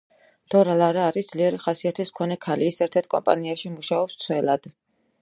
დორა 0.53 0.77
ლარა 0.79 1.03
არის 1.09 1.29
ძლიერი 1.33 1.59
ხასიათის 1.67 2.13
მქონე 2.15 2.39
ქალი, 2.49 2.73
ის 2.75 2.83
ერთ-ერთ 2.87 3.13
კომპანიაში 3.15 3.75
მუშაობს 3.79 4.21
მცველად. 4.21 4.73